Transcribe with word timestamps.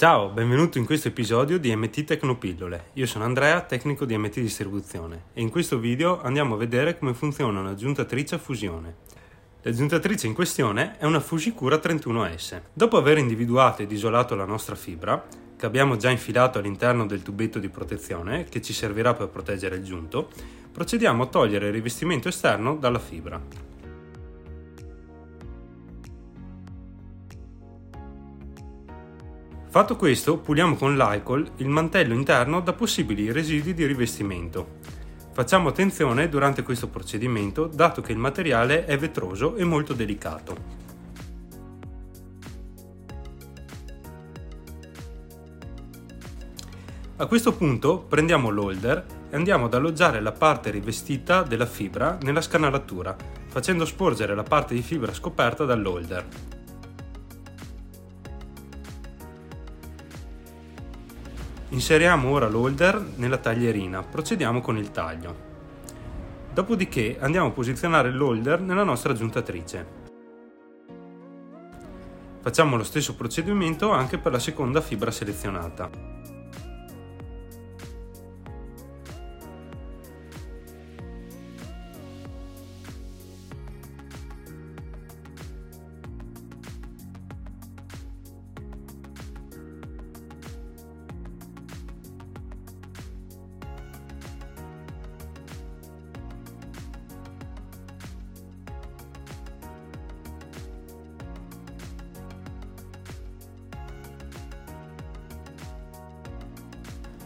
Ciao, 0.00 0.30
benvenuto 0.30 0.78
in 0.78 0.86
questo 0.86 1.08
episodio 1.08 1.58
di 1.58 1.76
MT 1.76 2.04
Tecnopillole. 2.04 2.84
Io 2.94 3.04
sono 3.04 3.24
Andrea, 3.24 3.60
tecnico 3.60 4.06
di 4.06 4.16
MT 4.16 4.40
Distribuzione 4.40 5.24
e 5.34 5.42
in 5.42 5.50
questo 5.50 5.78
video 5.78 6.22
andiamo 6.22 6.54
a 6.54 6.56
vedere 6.56 6.98
come 6.98 7.12
funziona 7.12 7.60
una 7.60 7.74
giuntatrice 7.74 8.36
a 8.36 8.38
fusione. 8.38 8.94
La 9.60 9.70
giuntatrice 9.70 10.26
in 10.26 10.32
questione 10.32 10.96
è 10.96 11.04
una 11.04 11.20
Fujikura 11.20 11.76
31S. 11.76 12.62
Dopo 12.72 12.96
aver 12.96 13.18
individuato 13.18 13.82
ed 13.82 13.92
isolato 13.92 14.34
la 14.34 14.46
nostra 14.46 14.74
fibra, 14.74 15.22
che 15.54 15.66
abbiamo 15.66 15.96
già 15.96 16.08
infilato 16.08 16.58
all'interno 16.58 17.04
del 17.04 17.20
tubetto 17.20 17.58
di 17.58 17.68
protezione 17.68 18.44
che 18.44 18.62
ci 18.62 18.72
servirà 18.72 19.12
per 19.12 19.28
proteggere 19.28 19.76
il 19.76 19.84
giunto, 19.84 20.30
procediamo 20.72 21.24
a 21.24 21.26
togliere 21.26 21.66
il 21.66 21.74
rivestimento 21.74 22.28
esterno 22.28 22.74
dalla 22.74 22.98
fibra. 22.98 23.69
Fatto 29.70 29.94
questo, 29.94 30.38
puliamo 30.38 30.74
con 30.74 30.96
l'alcol 30.96 31.48
il 31.58 31.68
mantello 31.68 32.12
interno 32.12 32.60
da 32.60 32.72
possibili 32.72 33.30
residui 33.30 33.72
di 33.72 33.86
rivestimento. 33.86 34.78
Facciamo 35.30 35.68
attenzione 35.68 36.28
durante 36.28 36.64
questo 36.64 36.88
procedimento 36.88 37.68
dato 37.72 38.02
che 38.02 38.10
il 38.10 38.18
materiale 38.18 38.84
è 38.84 38.98
vetroso 38.98 39.54
e 39.54 39.62
molto 39.62 39.92
delicato. 39.92 40.56
A 47.18 47.26
questo 47.26 47.52
punto 47.54 48.00
prendiamo 48.00 48.50
l'holder 48.50 49.06
e 49.30 49.36
andiamo 49.36 49.66
ad 49.66 49.74
alloggiare 49.74 50.20
la 50.20 50.32
parte 50.32 50.70
rivestita 50.70 51.42
della 51.42 51.66
fibra 51.66 52.18
nella 52.22 52.40
scanalatura, 52.40 53.14
facendo 53.46 53.84
sporgere 53.84 54.34
la 54.34 54.42
parte 54.42 54.74
di 54.74 54.82
fibra 54.82 55.14
scoperta 55.14 55.64
dall'holder. 55.64 56.58
Inseriamo 61.72 62.30
ora 62.30 62.48
l'holder 62.48 63.00
nella 63.16 63.36
taglierina, 63.36 64.02
procediamo 64.02 64.60
con 64.60 64.76
il 64.76 64.90
taglio. 64.90 65.48
Dopodiché 66.52 67.16
andiamo 67.20 67.46
a 67.46 67.52
posizionare 67.52 68.10
l'holder 68.10 68.60
nella 68.60 68.82
nostra 68.82 69.12
giuntatrice. 69.12 69.98
Facciamo 72.40 72.76
lo 72.76 72.82
stesso 72.82 73.14
procedimento 73.14 73.92
anche 73.92 74.18
per 74.18 74.32
la 74.32 74.40
seconda 74.40 74.80
fibra 74.80 75.12
selezionata. 75.12 76.09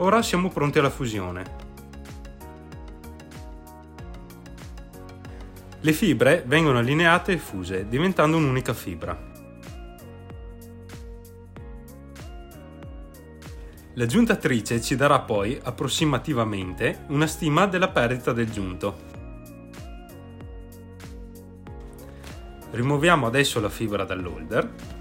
Ora 0.00 0.22
siamo 0.22 0.48
pronti 0.48 0.78
alla 0.78 0.90
fusione. 0.90 1.44
Le 5.80 5.92
fibre 5.92 6.44
vengono 6.46 6.78
allineate 6.78 7.32
e 7.32 7.38
fuse, 7.38 7.88
diventando 7.88 8.36
un'unica 8.36 8.72
fibra. 8.74 9.26
La 13.94 14.06
giuntatrice 14.06 14.80
ci 14.80 14.94
darà 14.94 15.18
poi 15.18 15.58
approssimativamente 15.60 17.04
una 17.08 17.26
stima 17.26 17.66
della 17.66 17.88
perdita 17.88 18.32
del 18.32 18.52
giunto. 18.52 18.96
Rimuoviamo 22.70 23.26
adesso 23.26 23.58
la 23.60 23.68
fibra 23.68 24.04
dall'holder 24.04 24.97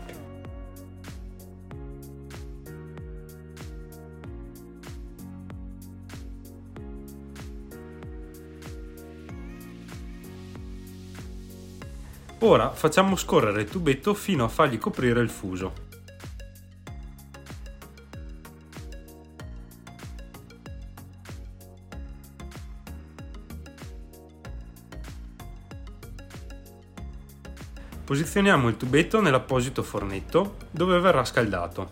Ora 12.40 12.72
facciamo 12.72 13.16
scorrere 13.16 13.62
il 13.64 13.70
tubetto 13.70 14.14
fino 14.14 14.44
a 14.44 14.48
fargli 14.48 14.78
coprire 14.78 15.22
il 15.22 15.30
fuso. 15.30 15.74
Posizioniamo 28.06 28.70
il 28.70 28.78
tubetto 28.78 29.20
nell'apposito 29.20 29.82
fornetto 29.82 30.58
dove 30.70 31.00
verrà 31.00 31.26
scaldato. 31.26 31.92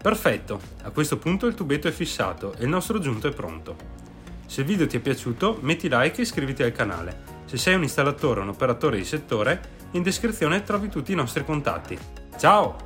Perfetto, 0.00 0.60
a 0.82 0.90
questo 0.90 1.18
punto 1.18 1.46
il 1.46 1.54
tubetto 1.54 1.86
è 1.86 1.92
fissato 1.92 2.54
e 2.54 2.64
il 2.64 2.68
nostro 2.68 2.98
giunto 2.98 3.28
è 3.28 3.32
pronto. 3.32 4.05
Se 4.46 4.60
il 4.60 4.66
video 4.66 4.86
ti 4.86 4.96
è 4.96 5.00
piaciuto 5.00 5.58
metti 5.60 5.88
like 5.90 6.18
e 6.18 6.22
iscriviti 6.22 6.62
al 6.62 6.72
canale. 6.72 7.34
Se 7.46 7.56
sei 7.56 7.74
un 7.74 7.82
installatore 7.82 8.40
o 8.40 8.42
un 8.42 8.48
operatore 8.50 8.96
di 8.96 9.04
settore, 9.04 9.74
in 9.92 10.02
descrizione 10.02 10.62
trovi 10.62 10.88
tutti 10.88 11.12
i 11.12 11.16
nostri 11.16 11.44
contatti. 11.44 11.98
Ciao! 12.38 12.85